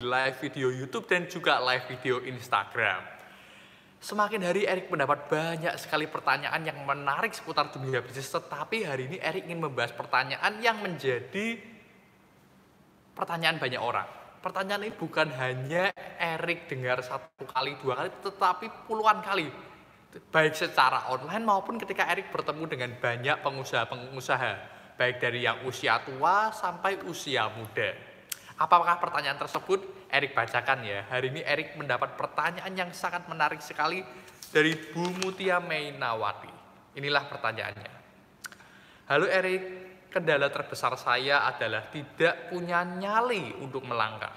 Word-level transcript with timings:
live 0.00 0.40
video 0.40 0.72
YouTube 0.72 1.04
dan 1.04 1.28
juga 1.28 1.60
live 1.60 1.84
video 1.92 2.24
Instagram. 2.24 3.04
Semakin 4.00 4.40
hari 4.48 4.64
Erik 4.64 4.88
mendapat 4.88 5.28
banyak 5.28 5.76
sekali 5.76 6.08
pertanyaan 6.08 6.64
yang 6.64 6.80
menarik 6.88 7.36
seputar 7.36 7.68
dunia 7.68 8.00
bisnis, 8.00 8.32
tetapi 8.32 8.88
hari 8.88 9.12
ini 9.12 9.20
Erik 9.20 9.44
ingin 9.44 9.60
membahas 9.60 9.92
pertanyaan 9.92 10.56
yang 10.64 10.80
menjadi 10.80 11.60
pertanyaan 13.12 13.60
banyak 13.60 13.76
orang. 13.76 14.08
Pertanyaan 14.40 14.88
ini 14.88 14.92
bukan 14.96 15.28
hanya 15.36 15.92
Erik 16.16 16.64
dengar 16.64 17.04
satu 17.04 17.44
kali, 17.44 17.76
dua 17.84 18.00
kali, 18.00 18.10
tetapi 18.24 18.66
puluhan 18.88 19.20
kali. 19.20 19.52
Baik 20.32 20.56
secara 20.56 21.12
online 21.12 21.44
maupun 21.44 21.76
ketika 21.76 22.08
Erik 22.08 22.32
bertemu 22.32 22.64
dengan 22.72 22.96
banyak 22.96 23.36
pengusaha-pengusaha. 23.44 24.52
Baik 24.96 25.20
dari 25.20 25.44
yang 25.44 25.60
usia 25.68 26.00
tua 26.00 26.48
sampai 26.56 27.04
usia 27.04 27.52
muda. 27.52 28.09
Apakah 28.60 29.00
pertanyaan 29.00 29.40
tersebut? 29.40 30.04
Erik 30.12 30.36
bacakan 30.36 30.84
ya. 30.84 31.08
Hari 31.08 31.32
ini 31.32 31.40
Erik 31.40 31.80
mendapat 31.80 32.12
pertanyaan 32.12 32.68
yang 32.76 32.92
sangat 32.92 33.24
menarik 33.24 33.64
sekali 33.64 34.04
dari 34.52 34.76
Bu 34.76 35.00
Mutia 35.24 35.64
Mainawati. 35.64 36.52
Inilah 37.00 37.24
pertanyaannya. 37.24 37.92
Halo 39.08 39.24
Erik, 39.32 39.62
kendala 40.12 40.52
terbesar 40.52 40.92
saya 41.00 41.48
adalah 41.48 41.88
tidak 41.88 42.52
punya 42.52 42.84
nyali 42.84 43.56
untuk 43.64 43.80
melangkah. 43.88 44.36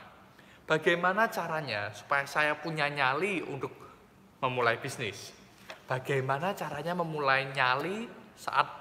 Bagaimana 0.63 1.27
caranya 1.27 1.91
supaya 1.91 2.23
saya 2.23 2.55
punya 2.55 2.87
nyali 2.87 3.43
untuk 3.43 3.76
memulai 4.40 4.79
bisnis? 4.79 5.35
Bagaimana 5.84 6.55
caranya 6.55 6.95
memulai 6.95 7.51
nyali 7.51 8.07
saat 8.40 8.71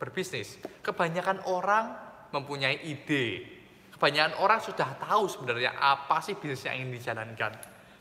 berbisnis? 0.00 0.56
Kebanyakan 0.80 1.44
orang 1.44 1.92
mempunyai 2.32 2.88
ide, 2.88 3.57
Kebanyakan 3.98 4.38
orang 4.38 4.62
sudah 4.62 4.94
tahu 4.94 5.26
sebenarnya 5.26 5.74
apa 5.74 6.22
sih 6.22 6.38
bisnis 6.38 6.70
yang 6.70 6.86
ingin 6.86 7.02
dijalankan. 7.02 7.50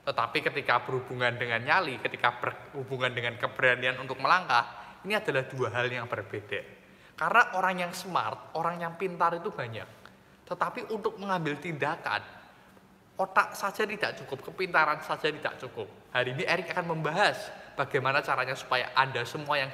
Tetapi 0.05 0.45
ketika 0.45 0.85
berhubungan 0.85 1.33
dengan 1.41 1.57
nyali, 1.65 1.97
ketika 1.97 2.37
berhubungan 2.37 3.09
dengan 3.17 3.33
keberanian 3.41 3.97
untuk 3.97 4.21
melangkah, 4.21 4.93
ini 5.01 5.17
adalah 5.17 5.49
dua 5.49 5.73
hal 5.73 5.89
yang 5.89 6.05
berbeda. 6.05 6.61
Karena 7.17 7.57
orang 7.57 7.81
yang 7.81 7.93
smart, 7.97 8.53
orang 8.53 8.77
yang 8.85 8.93
pintar 8.93 9.41
itu 9.41 9.49
banyak. 9.49 9.89
Tetapi 10.45 10.93
untuk 10.93 11.17
mengambil 11.17 11.57
tindakan, 11.57 12.21
otak 13.17 13.57
saja 13.57 13.81
tidak 13.89 14.21
cukup, 14.21 14.53
kepintaran 14.53 15.01
saja 15.01 15.33
tidak 15.33 15.57
cukup. 15.57 15.89
Hari 16.13 16.37
ini 16.37 16.45
Erik 16.45 16.77
akan 16.77 16.93
membahas 16.93 17.49
bagaimana 17.73 18.21
caranya 18.21 18.53
supaya 18.53 18.93
Anda 18.93 19.25
semua 19.25 19.65
yang 19.65 19.73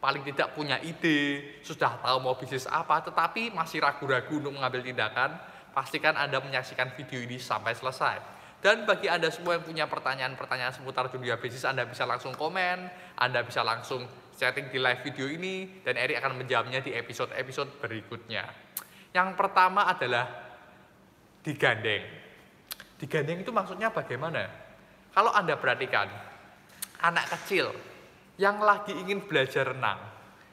paling 0.00 0.24
tidak 0.32 0.56
punya 0.56 0.80
ide, 0.80 1.60
sudah 1.60 2.00
tahu 2.00 2.24
mau 2.24 2.34
bisnis 2.40 2.64
apa, 2.64 3.04
tetapi 3.04 3.52
masih 3.52 3.84
ragu-ragu 3.84 4.40
untuk 4.40 4.56
mengambil 4.56 4.80
tindakan, 4.80 5.36
Pastikan 5.72 6.16
Anda 6.18 6.40
menyaksikan 6.42 6.92
video 6.96 7.22
ini 7.22 7.38
sampai 7.38 7.76
selesai. 7.76 8.38
Dan 8.58 8.82
bagi 8.82 9.06
Anda 9.06 9.30
semua 9.30 9.54
yang 9.54 9.62
punya 9.62 9.86
pertanyaan-pertanyaan 9.86 10.74
seputar 10.74 11.06
dunia 11.14 11.38
bisnis, 11.38 11.62
Anda 11.62 11.86
bisa 11.86 12.02
langsung 12.02 12.34
komen, 12.34 12.90
Anda 13.14 13.46
bisa 13.46 13.62
langsung 13.62 14.02
chatting 14.34 14.66
di 14.74 14.82
live 14.82 15.06
video 15.06 15.30
ini, 15.30 15.82
dan 15.86 15.94
Eri 15.94 16.18
akan 16.18 16.42
menjawabnya 16.42 16.82
di 16.82 16.90
episode-episode 16.90 17.78
berikutnya. 17.78 18.50
Yang 19.14 19.28
pertama 19.38 19.86
adalah 19.86 20.26
digandeng. 21.46 22.02
Digandeng 22.98 23.46
itu 23.46 23.54
maksudnya 23.54 23.94
bagaimana? 23.94 24.50
Kalau 25.14 25.30
Anda 25.30 25.54
perhatikan, 25.54 26.10
anak 26.98 27.30
kecil 27.38 27.70
yang 28.42 28.58
lagi 28.58 28.90
ingin 28.90 29.22
belajar 29.22 29.70
renang, 29.70 30.02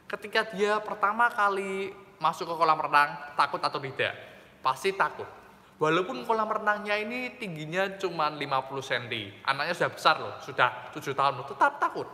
ketika 0.05 0.45
dia 0.53 0.77
pertama 0.77 1.25
kali 1.33 1.89
masuk 2.21 2.45
ke 2.45 2.53
kolam 2.53 2.77
renang, 2.77 3.33
takut 3.33 3.61
atau 3.61 3.81
tidak? 3.81 4.34
Pasti 4.65 4.97
takut. 4.97 5.29
Walaupun 5.77 6.25
kolam 6.25 6.49
renangnya 6.49 6.97
ini 6.97 7.37
tingginya 7.37 7.99
cuma 8.01 8.33
50 8.33 8.41
cm, 8.81 9.45
anaknya 9.45 9.73
sudah 9.77 9.91
besar 9.93 10.15
loh, 10.17 10.33
sudah 10.41 10.89
7 10.89 11.13
tahun 11.13 11.33
loh, 11.37 11.45
tetap 11.45 11.77
takut. 11.77 12.07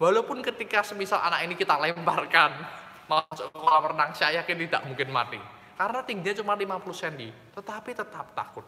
Walaupun 0.00 0.42
ketika 0.42 0.82
semisal 0.82 1.20
anak 1.22 1.46
ini 1.46 1.54
kita 1.54 1.78
lemparkan 1.78 2.50
masuk 3.12 3.54
kolam 3.54 3.94
renang, 3.94 4.10
saya 4.16 4.42
yakin 4.42 4.56
tidak 4.66 4.82
mungkin 4.88 5.08
mati. 5.14 5.38
Karena 5.76 6.00
tingginya 6.02 6.34
cuma 6.40 6.56
50 6.56 6.80
cm, 6.90 7.22
tetapi 7.54 7.90
tetap 7.94 8.26
takut. 8.34 8.64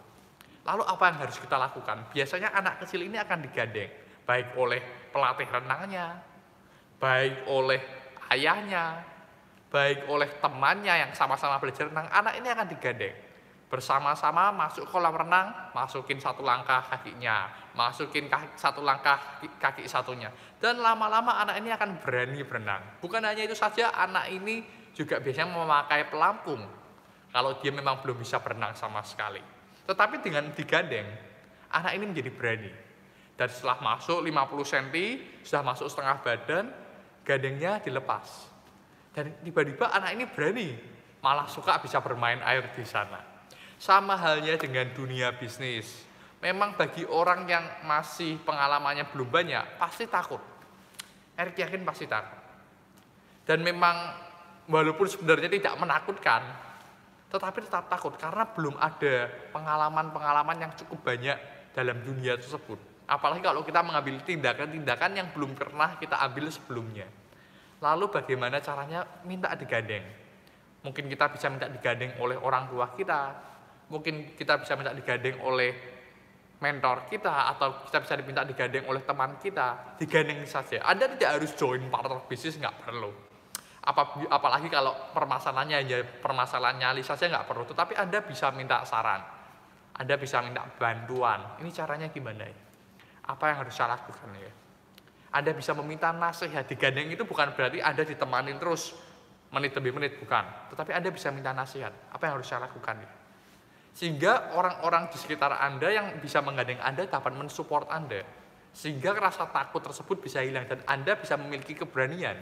Lalu 0.63 0.87
apa 0.87 1.05
yang 1.11 1.17
harus 1.27 1.41
kita 1.43 1.57
lakukan? 1.59 2.13
Biasanya 2.15 2.55
anak 2.55 2.85
kecil 2.85 3.03
ini 3.03 3.19
akan 3.19 3.39
digandeng, 3.43 3.91
baik 4.23 4.55
oleh 4.55 4.79
pelatih 5.11 5.49
renangnya, 5.49 6.23
baik 7.01 7.49
oleh 7.49 7.81
ayahnya, 8.31 9.12
baik 9.73 10.05
oleh 10.07 10.29
temannya 10.37 10.93
yang 11.09 11.13
sama-sama 11.17 11.57
belajar 11.57 11.89
renang, 11.89 12.05
anak 12.13 12.37
ini 12.37 12.49
akan 12.53 12.69
digandeng. 12.69 13.17
Bersama-sama 13.73 14.53
masuk 14.53 14.85
kolam 14.85 15.17
renang, 15.17 15.73
masukin 15.73 16.21
satu 16.21 16.45
langkah 16.45 16.85
kakinya, 16.93 17.49
masukin 17.73 18.29
kaki, 18.29 18.53
satu 18.61 18.85
langkah 18.85 19.41
kaki 19.41 19.89
satunya. 19.89 20.29
Dan 20.61 20.85
lama-lama 20.85 21.41
anak 21.41 21.57
ini 21.57 21.73
akan 21.73 22.05
berani 22.05 22.45
berenang. 22.45 23.01
Bukan 23.01 23.25
hanya 23.25 23.49
itu 23.49 23.57
saja, 23.57 23.89
anak 23.97 24.29
ini 24.29 24.61
juga 24.93 25.17
biasanya 25.25 25.57
memakai 25.57 26.05
pelampung. 26.13 26.61
Kalau 27.33 27.57
dia 27.65 27.73
memang 27.73 28.05
belum 28.05 28.21
bisa 28.21 28.45
berenang 28.45 28.77
sama 28.77 29.01
sekali. 29.09 29.41
Tetapi 29.89 30.21
dengan 30.21 30.53
digandeng, 30.53 31.09
anak 31.73 31.97
ini 31.97 32.05
menjadi 32.13 32.29
berani. 32.29 32.73
Dan 33.41 33.49
setelah 33.49 33.81
masuk 33.81 34.21
50 34.21 34.69
cm, 34.69 34.97
sudah 35.41 35.65
masuk 35.65 35.89
setengah 35.89 36.21
badan, 36.21 36.69
gandengnya 37.25 37.81
dilepas 37.81 38.52
dan 39.13 39.37
tiba-tiba 39.45 39.93
anak 39.93 40.11
ini 40.17 40.25
berani, 40.25 40.69
malah 41.21 41.45
suka 41.45 41.77
bisa 41.85 42.01
bermain 42.01 42.41
air 42.49 42.65
di 42.73 42.85
sana. 42.89 43.21
Sama 43.77 44.17
halnya 44.17 44.57
dengan 44.57 44.89
dunia 44.97 45.37
bisnis. 45.37 46.09
Memang 46.41 46.75
bagi 46.75 47.07
orang 47.07 47.47
yang 47.47 47.63
masih 47.87 48.41
pengalamannya 48.43 49.07
belum 49.15 49.31
banyak, 49.31 49.79
pasti 49.79 50.11
takut. 50.11 50.41
Erik 51.39 51.61
yakin 51.61 51.87
pasti 51.87 52.11
takut. 52.11 52.41
Dan 53.47 53.63
memang 53.63 53.95
walaupun 54.67 55.07
sebenarnya 55.07 55.47
tidak 55.53 55.75
menakutkan, 55.79 56.43
tetapi 57.31 57.59
tetap 57.63 57.87
takut 57.87 58.17
karena 58.19 58.45
belum 58.49 58.75
ada 58.81 59.31
pengalaman-pengalaman 59.55 60.57
yang 60.67 60.73
cukup 60.75 61.15
banyak 61.15 61.39
dalam 61.77 62.03
dunia 62.03 62.35
tersebut. 62.37 62.77
Apalagi 63.07 63.45
kalau 63.45 63.63
kita 63.63 63.85
mengambil 63.85 64.19
tindakan-tindakan 64.25 65.11
yang 65.15 65.29
belum 65.31 65.55
pernah 65.55 65.95
kita 66.01 66.17
ambil 66.27 66.49
sebelumnya. 66.51 67.07
Lalu 67.83 68.15
bagaimana 68.15 68.63
caranya 68.63 69.03
minta 69.27 69.51
digandeng? 69.59 70.07
Mungkin 70.87 71.11
kita 71.11 71.35
bisa 71.35 71.51
minta 71.51 71.67
digandeng 71.67 72.15
oleh 72.23 72.39
orang 72.39 72.71
tua 72.71 72.95
kita, 72.95 73.35
mungkin 73.91 74.39
kita 74.39 74.63
bisa 74.63 74.79
minta 74.79 74.95
digandeng 74.95 75.43
oleh 75.43 75.71
mentor 76.63 77.11
kita, 77.11 77.51
atau 77.51 77.83
kita 77.91 77.99
bisa 78.07 78.15
diminta 78.15 78.47
digandeng 78.47 78.87
oleh 78.87 79.03
teman 79.03 79.35
kita, 79.43 79.99
digandeng 79.99 80.47
saja. 80.47 80.79
Anda 80.87 81.11
tidak 81.11 81.43
harus 81.43 81.51
join 81.59 81.91
partner 81.91 82.23
bisnis, 82.31 82.55
nggak 82.55 82.87
perlu. 82.87 83.11
apalagi 84.31 84.71
kalau 84.71 84.95
permasalahannya 85.11 85.79
ya 85.91 86.07
permasalahan 86.07 86.79
nyali 86.79 87.03
saja 87.03 87.27
nggak 87.27 87.51
perlu, 87.51 87.67
tetapi 87.67 87.99
Anda 87.99 88.23
bisa 88.23 88.55
minta 88.55 88.87
saran, 88.87 89.19
Anda 89.99 90.15
bisa 90.15 90.39
minta 90.39 90.63
bantuan. 90.79 91.59
Ini 91.59 91.71
caranya 91.75 92.07
gimana 92.15 92.47
ya? 92.47 92.55
Apa 93.27 93.51
yang 93.51 93.67
harus 93.67 93.75
saya 93.75 93.99
lakukan 93.99 94.31
ya? 94.39 94.62
Anda 95.33 95.57
bisa 95.57 95.73
meminta 95.73 96.13
nasihat. 96.13 96.69
Digandeng 96.69 97.09
itu 97.09 97.25
bukan 97.25 97.57
berarti 97.57 97.81
Anda 97.81 98.05
ditemani 98.05 98.53
terus 98.61 98.93
menit 99.49 99.73
demi 99.73 99.89
menit, 99.89 100.21
bukan. 100.21 100.45
Tetapi 100.77 100.93
Anda 100.93 101.09
bisa 101.09 101.33
minta 101.33 101.57
nasihat. 101.57 102.13
Apa 102.13 102.29
yang 102.29 102.37
harus 102.37 102.49
saya 102.49 102.69
lakukan? 102.69 103.01
Sehingga 103.97 104.53
orang-orang 104.53 105.09
di 105.09 105.17
sekitar 105.17 105.57
Anda 105.57 105.89
yang 105.89 106.21
bisa 106.21 106.45
menggandeng 106.45 106.81
Anda 106.85 107.09
dapat 107.09 107.33
mensupport 107.33 107.89
Anda. 107.89 108.21
Sehingga 108.73 109.17
rasa 109.17 109.49
takut 109.49 109.81
tersebut 109.81 110.21
bisa 110.21 110.45
hilang 110.45 110.69
dan 110.69 110.85
Anda 110.85 111.17
bisa 111.17 111.41
memiliki 111.41 111.77
keberanian. 111.77 112.37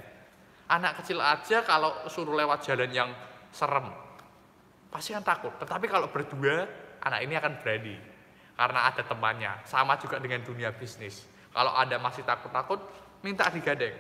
Anak 0.70 1.02
kecil 1.02 1.18
aja 1.18 1.66
kalau 1.66 2.06
suruh 2.06 2.34
lewat 2.38 2.62
jalan 2.62 2.90
yang 2.94 3.10
serem, 3.50 3.90
pasti 4.86 5.10
kan 5.10 5.26
takut. 5.26 5.50
Tetapi 5.58 5.90
kalau 5.90 6.06
berdua, 6.14 6.70
anak 7.02 7.26
ini 7.26 7.34
akan 7.34 7.58
berani. 7.58 7.98
Karena 8.54 8.86
ada 8.86 9.02
temannya. 9.02 9.66
Sama 9.66 9.98
juga 9.98 10.22
dengan 10.22 10.46
dunia 10.46 10.70
bisnis 10.70 11.26
kalau 11.50 11.72
Anda 11.74 11.98
masih 11.98 12.22
takut-takut, 12.22 12.78
minta 13.26 13.50
digandeng. 13.50 13.94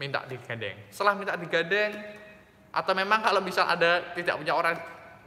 Minta 0.00 0.24
digandeng. 0.24 0.76
Setelah 0.88 1.14
minta 1.16 1.34
digandeng, 1.36 1.92
atau 2.70 2.92
memang 2.96 3.20
kalau 3.20 3.42
misal 3.44 3.68
Anda 3.68 4.14
tidak 4.16 4.40
punya 4.40 4.54
orang 4.56 4.76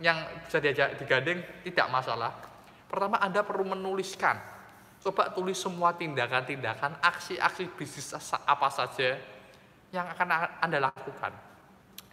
yang 0.02 0.18
bisa 0.48 0.58
diajak 0.58 0.98
digandeng, 0.98 1.44
tidak 1.62 1.88
masalah. 1.94 2.34
Pertama 2.90 3.22
Anda 3.22 3.46
perlu 3.46 3.68
menuliskan. 3.68 4.38
Coba 5.04 5.36
tulis 5.36 5.60
semua 5.60 5.92
tindakan-tindakan, 5.94 7.04
aksi-aksi 7.04 7.68
bisnis 7.76 8.16
apa 8.48 8.72
saja 8.72 9.20
yang 9.92 10.08
akan 10.10 10.28
Anda 10.64 10.80
lakukan. 10.90 11.36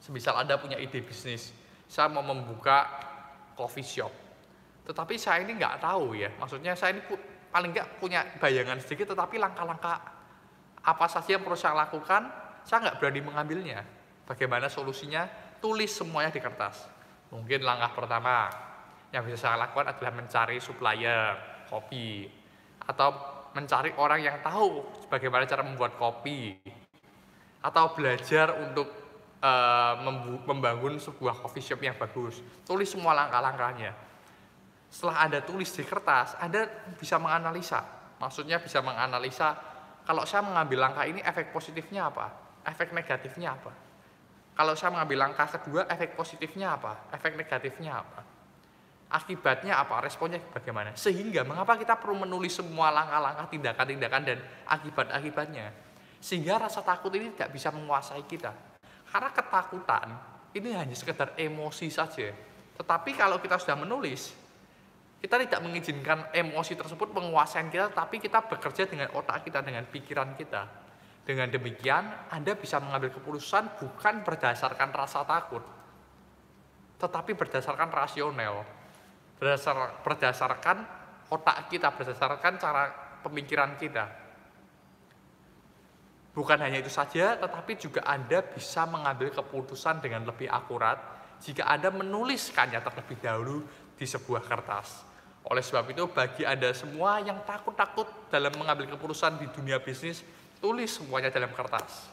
Semisal 0.02 0.34
Anda 0.34 0.58
punya 0.58 0.74
ide 0.74 0.98
bisnis, 1.00 1.54
saya 1.86 2.10
mau 2.10 2.26
membuka 2.26 2.88
coffee 3.54 3.86
shop. 3.86 4.10
Tetapi 4.84 5.14
saya 5.20 5.46
ini 5.46 5.54
nggak 5.54 5.78
tahu 5.78 6.18
ya, 6.18 6.34
maksudnya 6.34 6.74
saya 6.74 6.98
ini 6.98 7.04
paling 7.50 7.70
nggak 7.74 7.98
punya 7.98 8.26
bayangan 8.38 8.78
sedikit 8.78 9.14
tetapi 9.14 9.38
langkah-langkah 9.42 9.98
apa 10.80 11.06
saja 11.10 11.36
yang 11.36 11.42
perlu 11.44 11.58
saya 11.58 11.76
lakukan 11.76 12.30
saya 12.64 12.88
nggak 12.88 12.96
berani 13.02 13.20
mengambilnya 13.20 13.80
bagaimana 14.24 14.70
solusinya 14.70 15.26
tulis 15.58 15.90
semuanya 15.92 16.30
di 16.30 16.40
kertas 16.40 16.86
mungkin 17.34 17.62
langkah 17.66 17.92
pertama 17.94 18.48
Yang 19.10 19.34
bisa 19.34 19.50
saya 19.50 19.66
lakukan 19.66 19.90
adalah 19.90 20.14
mencari 20.14 20.62
supplier 20.62 21.34
kopi 21.66 22.30
atau 22.86 23.10
mencari 23.58 23.90
orang 23.98 24.22
yang 24.22 24.38
tahu 24.38 24.86
bagaimana 25.10 25.50
cara 25.50 25.66
membuat 25.66 25.98
kopi 25.98 26.54
atau 27.58 27.90
belajar 27.90 28.54
untuk 28.54 28.86
uh, 29.42 29.94
membangun 30.46 30.96
sebuah 30.96 31.42
coffee 31.44 31.64
shop 31.64 31.80
yang 31.82 31.96
bagus. 31.98 32.40
Tulis 32.64 32.88
semua 32.88 33.12
langkah-langkahnya. 33.16 33.92
Setelah 34.90 35.22
Anda 35.22 35.38
tulis 35.46 35.70
di 35.70 35.86
kertas, 35.86 36.34
Anda 36.42 36.66
bisa 36.98 37.16
menganalisa. 37.22 37.80
Maksudnya 38.18 38.60
bisa 38.60 38.82
menganalisa 38.82 39.56
kalau 40.04 40.26
saya 40.26 40.42
mengambil 40.42 40.90
langkah 40.90 41.06
ini 41.06 41.22
efek 41.22 41.54
positifnya 41.54 42.10
apa? 42.10 42.26
Efek 42.66 42.90
negatifnya 42.90 43.54
apa? 43.54 43.72
Kalau 44.58 44.74
saya 44.76 44.92
mengambil 44.92 45.30
langkah 45.30 45.48
kedua, 45.48 45.86
efek 45.88 46.18
positifnya 46.18 46.76
apa? 46.76 47.08
Efek 47.14 47.38
negatifnya 47.38 48.02
apa? 48.02 48.20
Akibatnya 49.10 49.78
apa? 49.80 50.02
Responnya 50.02 50.42
bagaimana? 50.50 50.92
Sehingga 50.98 51.46
mengapa 51.46 51.78
kita 51.78 51.96
perlu 51.96 52.26
menulis 52.26 52.58
semua 52.58 52.90
langkah-langkah, 52.90 53.46
tindakan-tindakan, 53.48 54.22
dan 54.26 54.38
akibat-akibatnya? 54.68 55.72
Sehingga 56.20 56.60
rasa 56.60 56.84
takut 56.84 57.14
ini 57.16 57.32
tidak 57.32 57.54
bisa 57.56 57.72
menguasai 57.72 58.26
kita. 58.28 58.52
Karena 59.08 59.30
ketakutan 59.32 60.08
ini 60.52 60.74
hanya 60.74 60.94
sekedar 60.98 61.38
emosi 61.38 61.88
saja. 61.88 62.34
Tetapi 62.76 63.16
kalau 63.16 63.38
kita 63.38 63.56
sudah 63.56 63.78
menulis, 63.78 64.34
kita 65.20 65.36
tidak 65.36 65.60
mengizinkan 65.60 66.32
emosi 66.32 66.80
tersebut 66.80 67.12
menguasai 67.12 67.68
kita, 67.68 67.92
tapi 67.92 68.16
kita 68.16 68.40
bekerja 68.40 68.88
dengan 68.88 69.12
otak 69.12 69.44
kita, 69.44 69.60
dengan 69.60 69.84
pikiran 69.84 70.32
kita. 70.32 70.64
Dengan 71.20 71.52
demikian, 71.52 72.32
Anda 72.32 72.56
bisa 72.56 72.80
mengambil 72.80 73.12
keputusan 73.12 73.76
bukan 73.76 74.24
berdasarkan 74.24 74.88
rasa 74.96 75.20
takut, 75.28 75.60
tetapi 76.96 77.36
berdasarkan 77.36 77.92
rasional, 77.92 78.64
berdasar, 79.36 80.00
berdasarkan 80.00 80.76
otak 81.28 81.68
kita, 81.68 81.92
berdasarkan 81.92 82.56
cara 82.56 82.88
pemikiran 83.20 83.76
kita. 83.76 84.08
Bukan 86.32 86.64
hanya 86.64 86.80
itu 86.80 86.88
saja, 86.88 87.36
tetapi 87.36 87.76
juga 87.76 88.00
Anda 88.08 88.40
bisa 88.40 88.88
mengambil 88.88 89.28
keputusan 89.36 90.00
dengan 90.00 90.24
lebih 90.24 90.48
akurat 90.48 90.96
jika 91.44 91.68
Anda 91.68 91.92
menuliskannya 91.92 92.80
terlebih 92.80 93.20
dahulu 93.20 93.68
di 94.00 94.08
sebuah 94.08 94.40
kertas. 94.48 95.09
Oleh 95.48 95.64
sebab 95.64 95.88
itu, 95.88 96.04
bagi 96.10 96.44
Anda 96.44 96.74
semua 96.76 97.22
yang 97.24 97.40
takut-takut 97.48 98.28
dalam 98.28 98.52
mengambil 98.60 98.90
keputusan 98.92 99.40
di 99.40 99.48
dunia 99.48 99.80
bisnis, 99.80 100.20
Tulis 100.60 100.92
semuanya 101.00 101.32
dalam 101.32 101.48
kertas. 101.56 102.12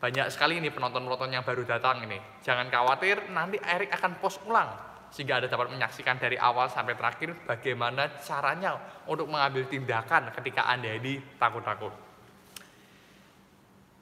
Banyak 0.00 0.32
sekali 0.32 0.56
ini 0.56 0.72
penonton-penonton 0.72 1.28
yang 1.28 1.44
baru 1.44 1.68
datang 1.68 2.00
ini. 2.08 2.16
Jangan 2.40 2.72
khawatir, 2.72 3.28
nanti 3.28 3.60
Erik 3.60 3.92
akan 3.92 4.16
post 4.16 4.40
ulang 4.48 4.72
sehingga 5.12 5.36
Anda 5.36 5.52
dapat 5.52 5.68
menyaksikan 5.68 6.16
dari 6.16 6.40
awal 6.40 6.72
sampai 6.72 6.96
terakhir 6.96 7.36
bagaimana 7.44 8.08
caranya 8.24 8.80
untuk 9.04 9.28
mengambil 9.28 9.68
tindakan 9.68 10.32
ketika 10.32 10.64
Anda 10.64 10.96
ini 10.96 11.20
takut-takut. 11.36 11.92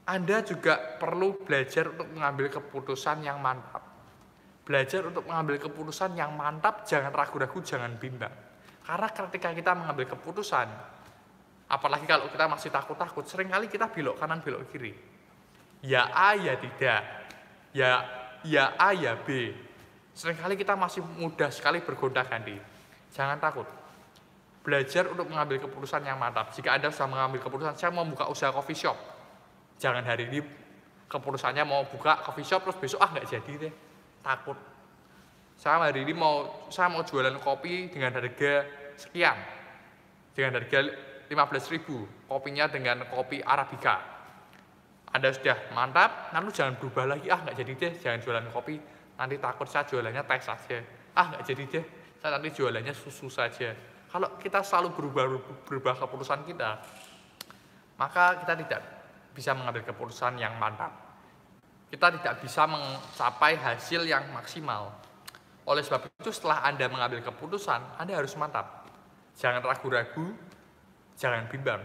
Anda 0.06 0.39
juga 0.47 0.79
perlu 1.03 1.43
belajar 1.43 1.91
untuk 1.91 2.09
mengambil 2.15 2.47
keputusan 2.55 3.27
yang 3.27 3.43
mantap. 3.43 3.83
Belajar 4.69 5.00
untuk 5.09 5.25
mengambil 5.25 5.56
keputusan 5.56 6.12
yang 6.12 6.37
mantap, 6.37 6.85
jangan 6.85 7.09
ragu-ragu, 7.09 7.56
jangan 7.65 7.97
bimbang. 7.97 8.32
Karena 8.85 9.09
ketika 9.09 9.49
kita 9.56 9.73
mengambil 9.73 10.05
keputusan, 10.12 10.69
Apalagi 11.69 12.09
kalau 12.09 12.32
kita 12.32 12.49
masih 12.49 12.73
takut-takut, 12.73 13.29
sering 13.29 13.53
kali 13.53 13.69
kita 13.69 13.93
belok 13.93 14.17
kanan, 14.17 14.41
belok 14.41 14.65
kiri. 14.73 14.97
Ya 15.85 16.09
A, 16.09 16.32
ya 16.32 16.56
tidak. 16.56 17.05
Ya 17.76 18.09
ya 18.41 18.73
A, 18.81 18.97
ya 18.97 19.20
B. 19.20 19.53
Seringkali 20.17 20.56
kita 20.56 20.73
masih 20.75 21.05
mudah 21.05 21.53
sekali 21.53 21.85
bergonta 21.85 22.25
ganti. 22.25 22.56
Jangan 23.12 23.37
takut. 23.37 23.69
Belajar 24.64 25.12
untuk 25.12 25.29
mengambil 25.29 25.61
keputusan 25.61 26.09
yang 26.09 26.17
mantap. 26.17 26.50
Jika 26.56 26.73
Anda 26.73 26.88
sudah 26.88 27.06
mengambil 27.06 27.44
keputusan, 27.44 27.76
saya 27.76 27.93
mau 27.93 28.09
buka 28.09 28.26
usaha 28.32 28.49
coffee 28.49 28.88
shop. 28.88 28.97
Jangan 29.76 30.03
hari 30.09 30.25
ini 30.32 30.41
keputusannya 31.06 31.69
mau 31.69 31.85
buka 31.85 32.25
coffee 32.25 32.49
shop, 32.49 32.64
terus 32.64 32.81
besok 32.81 33.05
ah 33.05 33.12
nggak 33.12 33.29
jadi 33.29 33.53
deh. 33.69 33.73
Takut. 34.28 34.60
Saya 35.56 35.88
hari 35.88 36.04
ini 36.04 36.12
mau 36.12 36.69
saya 36.69 36.92
mau 36.92 37.00
jualan 37.00 37.40
kopi 37.40 37.88
dengan 37.88 38.12
harga 38.12 38.69
sekian. 39.00 39.40
Dengan 40.36 40.60
harga 40.60 40.84
15.000 41.32 42.28
kopinya 42.28 42.69
dengan 42.69 43.08
kopi 43.08 43.40
Arabica. 43.40 43.96
Anda 45.08 45.32
sudah 45.32 45.72
mantap, 45.72 46.28
lalu 46.36 46.52
jangan 46.52 46.76
berubah 46.76 47.08
lagi, 47.08 47.32
ah 47.32 47.40
nggak 47.40 47.56
jadi 47.56 47.72
deh, 47.72 47.92
jangan 47.96 48.20
jualan 48.20 48.46
kopi, 48.52 48.76
nanti 49.16 49.40
takut 49.40 49.64
saya 49.64 49.88
jualannya 49.88 50.20
teh 50.20 50.40
saja. 50.44 50.78
Ah 51.16 51.32
nggak 51.32 51.42
jadi 51.48 51.62
deh, 51.64 51.84
saya 52.20 52.36
nanti 52.36 52.48
jualannya 52.52 52.92
susu 52.92 53.32
saja. 53.32 53.72
Kalau 54.12 54.36
kita 54.36 54.60
selalu 54.60 54.92
berubah 54.92 55.25
berubah 55.64 55.96
keputusan 56.04 56.44
kita, 56.44 56.84
maka 57.96 58.44
kita 58.44 58.52
tidak 58.60 58.80
bisa 59.32 59.56
mengambil 59.56 59.88
keputusan 59.88 60.36
yang 60.36 60.52
mantap. 60.60 61.07
Kita 61.88 62.12
tidak 62.20 62.44
bisa 62.44 62.69
mencapai 62.69 63.56
hasil 63.56 64.05
yang 64.05 64.29
maksimal. 64.32 64.93
Oleh 65.64 65.81
sebab 65.85 66.08
itu 66.08 66.32
setelah 66.32 66.64
Anda 66.64 66.88
mengambil 66.88 67.25
keputusan, 67.25 68.00
Anda 68.00 68.17
harus 68.17 68.37
mantap. 68.37 68.88
Jangan 69.37 69.61
ragu-ragu, 69.64 70.32
jangan 71.17 71.49
bimbang. 71.49 71.81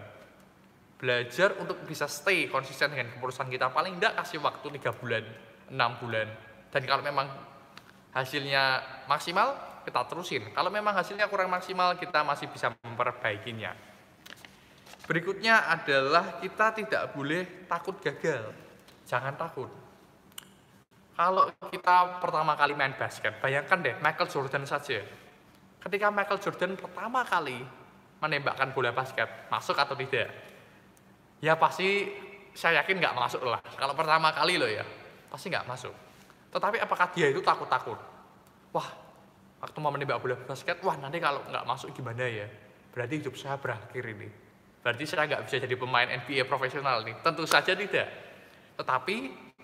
Belajar 1.00 1.56
untuk 1.60 1.84
bisa 1.84 2.08
stay 2.08 2.48
konsisten 2.48 2.96
dengan 2.96 3.12
keputusan 3.16 3.52
kita. 3.52 3.72
Paling 3.76 4.00
tidak 4.00 4.24
kasih 4.24 4.40
waktu 4.40 4.68
3 4.80 5.00
bulan, 5.04 5.24
6 5.68 6.00
bulan. 6.00 6.28
Dan 6.72 6.82
kalau 6.88 7.04
memang 7.04 7.28
hasilnya 8.16 8.80
maksimal, 9.12 9.56
kita 9.84 10.00
terusin. 10.08 10.48
Kalau 10.56 10.72
memang 10.72 10.96
hasilnya 10.96 11.28
kurang 11.28 11.52
maksimal, 11.52 12.00
kita 12.00 12.24
masih 12.24 12.48
bisa 12.48 12.72
memperbaikinya. 12.88 13.76
Berikutnya 15.04 15.68
adalah 15.68 16.40
kita 16.40 16.72
tidak 16.72 17.12
boleh 17.12 17.68
takut 17.68 18.00
gagal. 18.00 18.56
Jangan 19.04 19.36
takut. 19.36 19.83
Kalau 21.14 21.46
kita 21.70 22.18
pertama 22.18 22.58
kali 22.58 22.74
main 22.74 22.98
basket, 22.98 23.38
bayangkan 23.38 23.78
deh 23.86 23.96
Michael 24.02 24.30
Jordan 24.34 24.66
saja. 24.66 24.98
Ketika 25.78 26.10
Michael 26.10 26.42
Jordan 26.42 26.74
pertama 26.74 27.22
kali 27.22 27.62
menembakkan 28.18 28.74
bola 28.74 28.90
basket, 28.90 29.30
masuk 29.54 29.78
atau 29.78 29.94
tidak? 29.94 30.32
Ya 31.38 31.54
pasti 31.54 32.10
saya 32.58 32.82
yakin 32.82 32.98
nggak 32.98 33.14
masuk 33.14 33.46
lah. 33.46 33.62
Kalau 33.78 33.94
pertama 33.94 34.34
kali 34.34 34.58
loh 34.58 34.66
ya, 34.66 34.82
pasti 35.30 35.54
nggak 35.54 35.70
masuk. 35.70 35.94
Tetapi 36.50 36.82
apakah 36.82 37.14
dia 37.14 37.30
itu 37.30 37.46
takut-takut? 37.46 38.00
Wah, 38.74 38.90
waktu 39.62 39.78
mau 39.78 39.94
menembak 39.94 40.18
bola 40.18 40.34
basket, 40.34 40.82
wah 40.82 40.98
nanti 40.98 41.22
kalau 41.22 41.46
nggak 41.46 41.66
masuk 41.68 41.94
gimana 41.94 42.26
ya? 42.26 42.50
Berarti 42.90 43.22
hidup 43.22 43.38
saya 43.38 43.62
berakhir 43.62 44.02
ini. 44.02 44.30
Berarti 44.82 45.04
saya 45.06 45.30
nggak 45.30 45.46
bisa 45.46 45.62
jadi 45.62 45.76
pemain 45.78 46.10
NBA 46.10 46.50
profesional 46.50 47.06
nih. 47.06 47.22
Tentu 47.22 47.46
saja 47.46 47.78
tidak. 47.78 48.08
Tetapi 48.82 49.16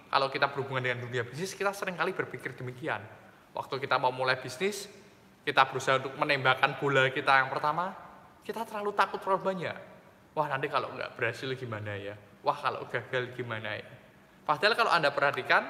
kalau 0.10 0.28
kita 0.34 0.50
berhubungan 0.50 0.82
dengan 0.82 1.06
dunia 1.06 1.22
bisnis, 1.22 1.54
kita 1.54 1.70
sering 1.70 1.94
kali 1.94 2.18
berpikir 2.18 2.58
demikian. 2.58 3.02
Waktu 3.54 3.78
kita 3.78 4.02
mau 4.02 4.10
mulai 4.10 4.42
bisnis, 4.42 4.90
kita 5.46 5.70
berusaha 5.70 6.02
untuk 6.02 6.18
menembakkan 6.18 6.82
bola 6.82 7.10
kita 7.14 7.46
yang 7.46 7.50
pertama, 7.54 7.94
kita 8.42 8.66
terlalu 8.66 8.92
takut 8.98 9.22
terlalu 9.22 9.54
banyak. 9.54 9.78
Wah 10.34 10.50
nanti 10.50 10.66
kalau 10.66 10.90
nggak 10.98 11.14
berhasil 11.14 11.50
gimana 11.54 11.94
ya? 11.94 12.18
Wah 12.42 12.58
kalau 12.58 12.90
gagal 12.90 13.38
gimana 13.38 13.78
ya? 13.78 13.86
Padahal 14.50 14.74
kalau 14.74 14.90
Anda 14.90 15.14
perhatikan, 15.14 15.62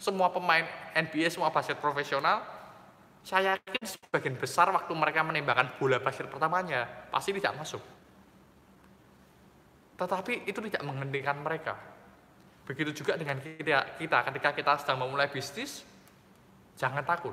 semua 0.00 0.32
pemain 0.32 0.64
NBA, 0.96 1.28
semua 1.28 1.52
basket 1.52 1.76
profesional, 1.76 2.40
saya 3.20 3.60
yakin 3.60 3.84
sebagian 3.84 4.36
besar 4.40 4.72
waktu 4.72 4.92
mereka 4.96 5.20
menembakkan 5.20 5.76
bola 5.76 6.00
basket 6.00 6.32
pertamanya, 6.32 6.88
pasti 7.12 7.36
tidak 7.36 7.52
masuk. 7.60 7.82
Tetapi 9.98 10.48
itu 10.48 10.56
tidak 10.72 10.82
menghentikan 10.86 11.36
mereka. 11.42 11.97
Begitu 12.68 13.00
juga 13.00 13.16
dengan 13.16 13.40
kita, 13.40 13.96
kita 13.96 14.18
ketika 14.28 14.50
kita 14.52 14.72
sedang 14.76 15.00
memulai 15.00 15.32
bisnis, 15.32 15.88
jangan 16.76 17.00
takut. 17.00 17.32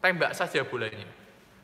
Tembak 0.00 0.32
saja 0.32 0.64
bolanya 0.64 1.04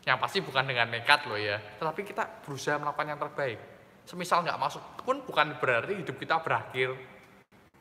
yang 0.04 0.20
pasti 0.20 0.44
bukan 0.44 0.64
dengan 0.68 0.92
nekat 0.92 1.24
loh 1.24 1.40
ya, 1.40 1.56
tetapi 1.56 2.04
kita 2.04 2.44
berusaha 2.44 2.76
melakukan 2.76 3.08
yang 3.08 3.20
terbaik. 3.20 3.58
Semisal 4.04 4.44
nggak 4.44 4.60
masuk 4.60 4.82
pun 5.04 5.24
bukan 5.24 5.56
berarti 5.56 6.00
hidup 6.00 6.16
kita 6.20 6.40
berakhir, 6.40 6.96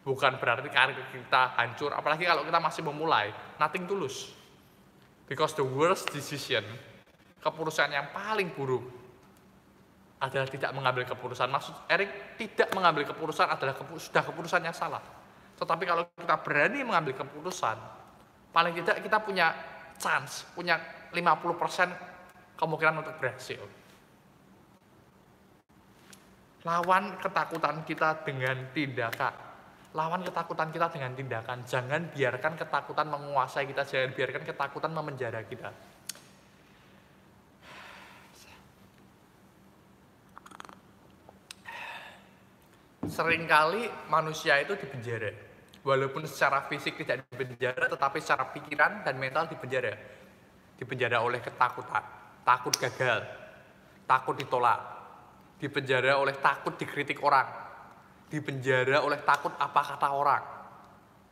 bukan 0.07 0.39
berarti 0.39 0.67
karir 0.71 0.95
kita 1.11 1.55
hancur, 1.59 1.91
apalagi 1.91 2.23
kalau 2.23 2.43
kita 2.47 2.59
masih 2.63 2.83
memulai, 2.87 3.31
nothing 3.59 3.83
tulus. 3.83 4.31
Because 5.27 5.51
the 5.55 5.63
worst 5.63 6.07
decision, 6.11 6.63
keputusan 7.43 7.91
yang 7.91 8.11
paling 8.15 8.51
buruk 8.55 8.83
adalah 10.19 10.47
tidak 10.49 10.71
mengambil 10.71 11.03
keputusan. 11.03 11.51
Maksud 11.51 11.75
Erik 11.91 12.35
tidak 12.39 12.71
mengambil 12.73 13.03
keputusan 13.07 13.47
adalah 13.47 13.75
kepu 13.75 13.99
sudah 13.99 14.23
keputusan 14.23 14.63
yang 14.63 14.75
salah. 14.75 15.16
Tetapi 15.57 15.83
kalau 15.89 16.05
kita 16.13 16.37
berani 16.45 16.85
mengambil 16.85 17.17
keputusan, 17.17 17.77
paling 18.53 18.77
tidak 18.77 19.01
kita 19.01 19.17
punya 19.21 19.53
chance, 19.97 20.45
punya 20.53 20.77
50% 21.09 22.57
kemungkinan 22.57 23.01
untuk 23.01 23.17
berhasil. 23.17 23.61
Lawan 26.65 27.17
ketakutan 27.17 27.81
kita 27.87 28.21
dengan 28.21 28.69
tindakan. 28.75 29.33
Lawan 29.95 30.21
ketakutan 30.21 30.69
kita 30.69 30.93
dengan 30.93 31.15
tindakan. 31.15 31.63
Jangan 31.65 32.11
biarkan 32.11 32.53
ketakutan 32.59 33.07
menguasai 33.07 33.65
kita, 33.65 33.81
jangan 33.87 34.11
biarkan 34.13 34.43
ketakutan 34.45 34.91
memenjara 34.93 35.41
kita. 35.47 35.73
Sering 43.07 43.47
kali 43.47 43.87
manusia 44.11 44.59
itu 44.61 44.75
dipenjara. 44.75 45.31
Walaupun 45.87 46.27
secara 46.27 46.67
fisik 46.67 46.99
tidak 46.99 47.23
dipenjara, 47.31 47.87
tetapi 47.87 48.19
secara 48.19 48.51
pikiran 48.51 49.07
dan 49.07 49.15
mental 49.15 49.47
dipenjara. 49.47 49.95
Dipenjara 50.75 51.23
oleh 51.23 51.39
ketakutan, 51.39 52.03
takut 52.43 52.75
gagal, 52.75 53.23
takut 54.05 54.35
ditolak, 54.35 54.79
dipenjara 55.57 56.19
oleh 56.19 56.35
takut 56.37 56.75
dikritik 56.75 57.23
orang, 57.23 57.47
dipenjara 58.29 59.01
oleh 59.01 59.17
takut 59.23 59.55
apa 59.57 59.81
kata 59.95 60.07
orang. 60.11 60.43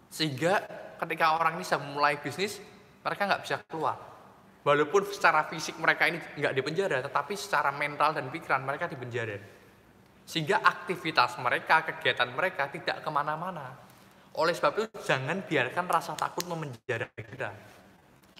Sehingga 0.10 0.64
ketika 1.04 1.36
orang 1.36 1.60
ini 1.60 1.64
sudah 1.68 1.82
mulai 1.84 2.16
bisnis, 2.18 2.58
mereka 3.04 3.28
nggak 3.28 3.44
bisa 3.44 3.56
keluar. 3.68 4.00
Walaupun 4.66 5.06
secara 5.14 5.46
fisik 5.46 5.78
mereka 5.78 6.10
ini 6.10 6.18
nggak 6.18 6.56
dipenjara, 6.58 6.98
tetapi 7.06 7.38
secara 7.38 7.70
mental 7.70 8.18
dan 8.18 8.32
pikiran 8.34 8.66
mereka 8.66 8.90
dipenjara. 8.90 9.38
Sehingga 10.26 10.62
aktivitas 10.66 11.38
mereka, 11.38 11.86
kegiatan 11.86 12.34
mereka 12.34 12.66
tidak 12.74 13.06
ke 13.06 13.10
mana-mana. 13.14 13.78
Oleh 14.36 14.52
sebab 14.52 14.74
itu, 14.76 14.86
jangan 15.06 15.46
biarkan 15.46 15.86
rasa 15.86 16.18
takut 16.18 16.44
memenjara 16.50 17.08
kita. 17.14 17.50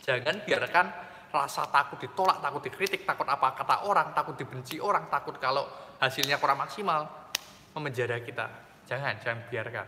Jangan 0.02 0.44
biarkan 0.44 0.86
rasa 1.30 1.70
takut 1.70 2.02
ditolak, 2.02 2.42
takut 2.42 2.62
dikritik, 2.66 3.06
takut 3.06 3.28
apa 3.30 3.54
kata 3.54 3.86
orang, 3.88 4.12
takut 4.12 4.36
dibenci 4.36 4.82
orang, 4.82 5.08
takut 5.08 5.38
kalau 5.38 5.68
hasilnya 6.02 6.42
kurang 6.42 6.60
maksimal, 6.60 7.32
memenjara 7.78 8.20
kita. 8.20 8.50
Jangan, 8.90 9.14
jangan 9.24 9.40
biarkan. 9.48 9.88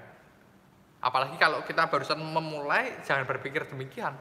Apalagi 1.01 1.35
kalau 1.37 1.61
kita 1.63 1.85
barusan 1.87 2.17
memulai, 2.17 2.99
jangan 3.05 3.25
berpikir 3.29 3.69
demikian. 3.69 4.17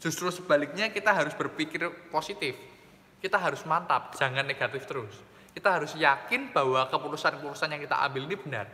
Justru 0.00 0.28
sebaliknya 0.32 0.92
kita 0.92 1.12
harus 1.12 1.32
berpikir 1.32 1.88
positif. 2.12 2.56
Kita 3.20 3.40
harus 3.40 3.64
mantap, 3.64 4.12
jangan 4.16 4.44
negatif 4.44 4.84
terus. 4.84 5.12
Kita 5.56 5.80
harus 5.80 5.96
yakin 5.96 6.52
bahwa 6.52 6.84
keputusan-keputusan 6.92 7.72
yang 7.72 7.80
kita 7.80 7.96
ambil 8.04 8.28
ini 8.28 8.36
benar. 8.36 8.68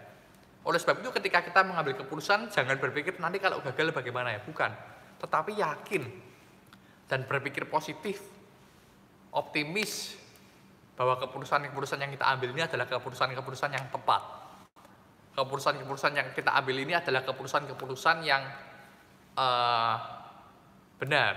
Oleh 0.66 0.82
sebab 0.82 0.98
itu 0.98 1.14
ketika 1.14 1.38
kita 1.46 1.62
mengambil 1.62 1.94
keputusan, 1.94 2.50
jangan 2.50 2.74
berpikir 2.82 3.22
nanti 3.22 3.38
kalau 3.38 3.62
gagal 3.62 3.94
bagaimana 3.94 4.34
ya, 4.34 4.42
bukan. 4.42 4.74
Tetapi 5.22 5.62
yakin 5.62 6.02
dan 7.06 7.22
berpikir 7.22 7.70
positif, 7.70 8.18
optimis 9.30 10.18
bahwa 10.98 11.22
keputusan-keputusan 11.22 12.02
yang 12.02 12.10
kita 12.10 12.26
ambil 12.34 12.50
ini 12.50 12.62
adalah 12.66 12.86
keputusan-keputusan 12.90 13.70
yang 13.78 13.86
tepat. 13.86 14.22
Keputusan-keputusan 15.38 16.12
yang 16.18 16.28
kita 16.34 16.50
ambil 16.50 16.76
ini 16.82 16.98
adalah 16.98 17.22
keputusan-keputusan 17.24 18.16
yang 18.26 18.42
uh, 19.38 19.96
benar. 20.98 21.34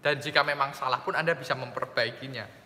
Dan 0.00 0.16
jika 0.18 0.40
memang 0.42 0.72
salah 0.72 1.00
pun 1.04 1.12
Anda 1.12 1.36
bisa 1.36 1.52
memperbaikinya. 1.52 2.65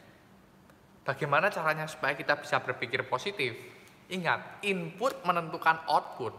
Bagaimana 1.11 1.50
caranya 1.50 1.90
supaya 1.90 2.14
kita 2.14 2.38
bisa 2.38 2.62
berpikir 2.62 3.02
positif? 3.02 3.50
Ingat, 4.14 4.62
input 4.62 5.26
menentukan 5.26 5.83
output. 5.90 6.31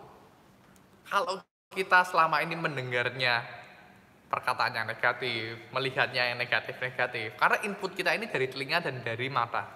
Kalau 1.12 1.44
kita 1.76 2.08
selama 2.08 2.40
ini 2.40 2.56
mendengarnya 2.56 3.44
perkataan 4.32 4.72
yang 4.72 4.88
negatif, 4.88 5.60
melihatnya 5.76 6.32
yang 6.32 6.40
negatif-negatif, 6.40 7.36
karena 7.36 7.60
input 7.68 7.92
kita 7.92 8.16
ini 8.16 8.32
dari 8.32 8.48
telinga 8.48 8.80
dan 8.80 9.04
dari 9.04 9.28
mata. 9.28 9.68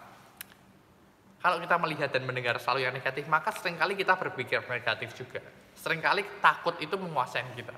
Kalau 1.44 1.60
kita 1.60 1.76
melihat 1.76 2.16
dan 2.16 2.24
mendengar 2.24 2.56
selalu 2.56 2.88
yang 2.88 2.96
negatif, 2.96 3.28
maka 3.28 3.52
sering 3.52 3.76
kali 3.76 4.00
kita 4.00 4.16
berpikir 4.16 4.64
negatif 4.64 5.12
juga. 5.12 5.44
Seringkali 5.76 6.40
takut 6.40 6.80
itu 6.80 6.96
menguasai 6.96 7.44
kita. 7.52 7.76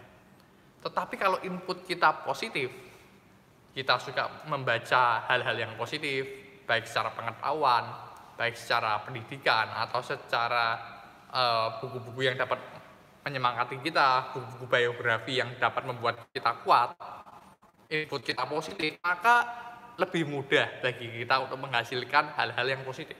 Tetapi 0.85 1.17
kalau 1.17 1.41
input 1.41 1.81
kita 1.81 2.13
positif, 2.21 2.69
kita 3.73 3.97
suka 3.97 4.45
membaca 4.45 5.25
hal-hal 5.25 5.57
yang 5.57 5.73
positif, 5.73 6.46
baik 6.67 6.83
secara 6.83 7.15
pengetahuan, 7.15 7.83
baik 8.35 8.59
secara 8.59 9.01
pendidikan, 9.01 9.71
atau 9.71 10.03
secara 10.03 10.77
eh, 11.31 11.67
buku-buku 11.81 12.21
uh, 12.21 12.25
yang 12.27 12.35
dapat 12.37 12.59
menyemangati 13.25 13.79
kita, 13.81 14.35
buku-buku 14.35 14.65
biografi 14.67 15.39
yang 15.39 15.55
dapat 15.57 15.87
membuat 15.87 16.27
kita 16.29 16.61
kuat, 16.61 16.93
input 17.87 18.21
kita 18.21 18.43
positif, 18.45 18.99
maka 18.99 19.35
lebih 19.97 20.29
mudah 20.29 20.83
bagi 20.83 21.09
kita 21.09 21.41
untuk 21.41 21.57
menghasilkan 21.57 22.37
hal-hal 22.37 22.67
yang 22.67 22.83
positif. 22.85 23.17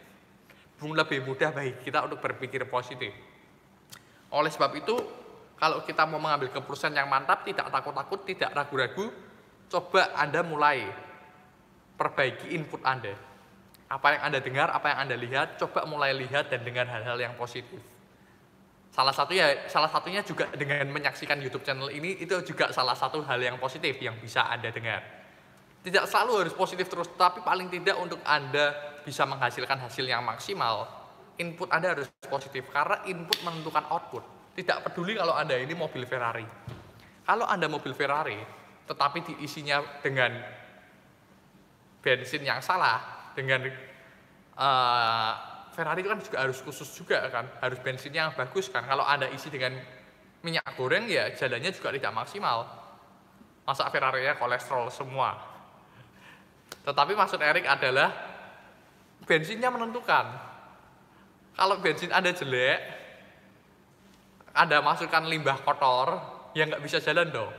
Lebih 0.78 1.26
mudah 1.26 1.50
bagi 1.50 1.74
kita 1.82 2.06
untuk 2.06 2.22
berpikir 2.22 2.70
positif. 2.70 3.10
Oleh 4.30 4.52
sebab 4.54 4.72
itu, 4.78 4.94
kalau 5.58 5.82
kita 5.82 6.06
mau 6.06 6.22
mengambil 6.22 6.54
keputusan 6.54 6.94
yang 6.94 7.10
mantap, 7.10 7.42
tidak 7.42 7.74
takut-takut, 7.74 8.20
tidak 8.30 8.54
ragu-ragu, 8.54 9.10
coba 9.74 10.14
Anda 10.14 10.46
mulai 10.46 10.86
perbaiki 11.98 12.54
input 12.54 12.86
Anda. 12.86 13.27
Apa 13.88 14.20
yang 14.20 14.22
Anda 14.28 14.40
dengar, 14.44 14.68
apa 14.68 14.92
yang 14.92 15.00
Anda 15.08 15.16
lihat, 15.16 15.56
coba 15.56 15.88
mulai 15.88 16.12
lihat 16.12 16.52
dan 16.52 16.68
dengar 16.68 16.84
hal-hal 16.92 17.16
yang 17.16 17.40
positif. 17.40 17.80
Salah 18.92 19.16
satunya, 19.16 19.70
salah 19.72 19.88
satunya 19.88 20.26
juga 20.26 20.50
dengan 20.52 20.90
menyaksikan 20.92 21.40
YouTube 21.40 21.64
channel 21.64 21.88
ini, 21.94 22.20
itu 22.20 22.36
juga 22.44 22.74
salah 22.76 22.98
satu 22.98 23.24
hal 23.24 23.40
yang 23.40 23.56
positif 23.62 23.96
yang 24.04 24.20
bisa 24.20 24.44
Anda 24.44 24.74
dengar. 24.74 25.06
Tidak 25.88 26.04
selalu 26.04 26.32
harus 26.44 26.56
positif 26.58 26.92
terus, 26.92 27.08
tapi 27.16 27.40
paling 27.40 27.72
tidak 27.72 27.96
untuk 27.96 28.20
Anda 28.28 28.76
bisa 29.08 29.24
menghasilkan 29.24 29.80
hasil 29.88 30.04
yang 30.04 30.20
maksimal, 30.20 30.84
input 31.40 31.72
Anda 31.72 31.96
harus 31.96 32.12
positif, 32.28 32.68
karena 32.74 33.08
input 33.08 33.40
menentukan 33.46 33.88
output. 33.88 34.24
Tidak 34.58 34.84
peduli 34.84 35.16
kalau 35.16 35.38
Anda 35.38 35.56
ini 35.62 35.72
mobil 35.78 36.04
Ferrari. 36.04 36.44
Kalau 37.24 37.48
Anda 37.48 37.72
mobil 37.72 37.96
Ferrari, 37.96 38.42
tetapi 38.84 39.20
diisinya 39.24 39.80
dengan 40.04 40.32
bensin 42.02 42.42
yang 42.42 42.60
salah, 42.60 43.17
dengan 43.38 43.70
uh, 44.58 45.32
Ferrari 45.78 46.02
kan 46.02 46.18
juga 46.18 46.42
harus 46.42 46.58
khusus 46.66 46.90
juga 46.98 47.22
kan, 47.30 47.46
harus 47.62 47.78
bensinnya 47.86 48.26
yang 48.26 48.34
bagus 48.34 48.74
kan. 48.74 48.82
Kalau 48.90 49.06
Anda 49.06 49.30
isi 49.30 49.54
dengan 49.54 49.78
minyak 50.42 50.66
goreng 50.74 51.06
ya 51.06 51.30
jalannya 51.38 51.70
juga 51.70 51.94
tidak 51.94 52.18
maksimal. 52.18 52.66
Masa 53.62 53.86
Ferrari-nya 53.94 54.34
kolesterol 54.42 54.90
semua. 54.90 55.38
Tetapi 56.82 57.14
maksud 57.14 57.38
Erik 57.38 57.70
adalah 57.70 58.10
bensinnya 59.28 59.70
menentukan. 59.70 60.26
Kalau 61.54 61.78
bensin 61.84 62.10
Anda 62.10 62.34
jelek, 62.34 62.80
anda 64.58 64.82
masukkan 64.82 65.22
limbah 65.30 65.62
kotor, 65.62 66.18
yang 66.58 66.74
nggak 66.74 66.82
bisa 66.82 66.98
jalan 66.98 67.30
dong. 67.30 67.54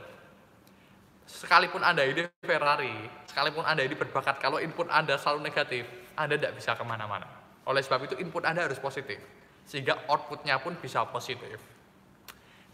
Sekalipun 1.23 1.79
Anda 1.79 2.03
ini 2.03 2.27
Ferrari, 2.43 3.07
sekalipun 3.39 3.63
Anda 3.63 3.87
ini 3.87 3.95
berbakat, 3.95 4.43
kalau 4.43 4.59
input 4.59 4.91
Anda 4.91 5.15
selalu 5.15 5.47
negatif, 5.47 5.87
Anda 6.19 6.35
tidak 6.35 6.59
bisa 6.59 6.75
ke 6.75 6.83
mana-mana. 6.83 7.23
Oleh 7.63 7.79
sebab 7.79 8.03
itu 8.03 8.19
input 8.19 8.43
Anda 8.43 8.67
harus 8.67 8.83
positif, 8.83 9.15
sehingga 9.63 9.95
outputnya 10.11 10.59
pun 10.59 10.75
bisa 10.75 11.07
positif. 11.07 11.55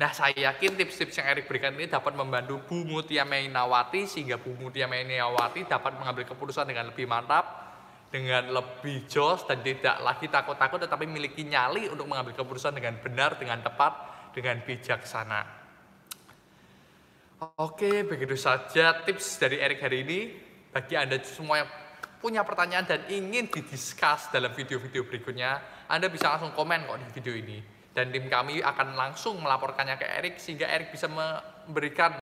Nah, 0.02 0.10
saya 0.10 0.34
yakin 0.52 0.74
tips-tips 0.74 1.22
yang 1.22 1.30
Erik 1.30 1.46
berikan 1.46 1.78
ini 1.78 1.86
dapat 1.86 2.18
membantu 2.18 2.66
Bu 2.66 2.82
Mutia 2.82 3.24
Mainawati 3.24 4.10
sehingga 4.10 4.42
Bu 4.42 4.58
Mutia 4.58 4.90
Mainawati 4.90 5.70
dapat 5.70 6.02
mengambil 6.02 6.26
keputusan 6.26 6.66
dengan 6.66 6.90
lebih 6.90 7.06
mantap, 7.06 7.46
dengan 8.10 8.50
lebih 8.50 9.06
jos 9.06 9.46
dan 9.46 9.62
tidak 9.62 10.02
lagi 10.02 10.28
takut-takut 10.28 10.82
tetapi 10.82 11.06
memiliki 11.08 11.46
nyali 11.46 11.88
untuk 11.88 12.10
mengambil 12.10 12.34
keputusan 12.36 12.74
dengan 12.74 12.98
benar, 13.00 13.38
dengan 13.38 13.62
tepat, 13.62 13.94
dengan 14.36 14.60
bijaksana. 14.66 15.64
Oke, 17.56 18.04
begitu 18.04 18.36
saja 18.36 19.00
tips 19.06 19.40
dari 19.40 19.64
Erik 19.64 19.80
hari 19.80 20.04
ini. 20.04 20.20
Bagi 20.76 20.92
Anda 21.00 21.16
semua 21.24 21.64
yang 21.64 21.72
punya 22.20 22.44
pertanyaan 22.44 22.84
dan 22.84 23.08
ingin 23.08 23.48
didiskus 23.48 24.28
dalam 24.28 24.52
video-video 24.52 25.08
berikutnya, 25.08 25.64
Anda 25.88 26.12
bisa 26.12 26.36
langsung 26.36 26.52
komen 26.52 26.84
kok 26.84 27.00
di 27.00 27.08
video 27.16 27.32
ini. 27.32 27.64
Dan 27.96 28.12
tim 28.12 28.28
kami 28.28 28.60
akan 28.60 28.92
langsung 28.92 29.40
melaporkannya 29.40 29.96
ke 29.96 30.04
Erik 30.04 30.36
sehingga 30.36 30.68
Erik 30.68 30.92
bisa 30.92 31.08
memberikan 31.08 32.12